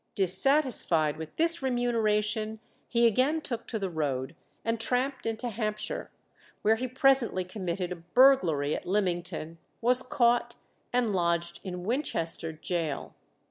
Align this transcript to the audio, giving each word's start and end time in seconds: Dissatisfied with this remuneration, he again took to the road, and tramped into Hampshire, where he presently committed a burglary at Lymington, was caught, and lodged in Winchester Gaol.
Dissatisfied 0.15 1.17
with 1.17 1.35
this 1.35 1.61
remuneration, 1.61 2.59
he 2.87 3.05
again 3.05 3.39
took 3.39 3.67
to 3.67 3.77
the 3.77 3.91
road, 3.91 4.35
and 4.65 4.79
tramped 4.79 5.27
into 5.27 5.49
Hampshire, 5.49 6.09
where 6.63 6.73
he 6.75 6.87
presently 6.87 7.43
committed 7.43 7.91
a 7.91 7.97
burglary 7.97 8.75
at 8.75 8.87
Lymington, 8.87 9.59
was 9.79 10.01
caught, 10.01 10.55
and 10.91 11.13
lodged 11.13 11.59
in 11.63 11.83
Winchester 11.83 12.51
Gaol. 12.51 13.13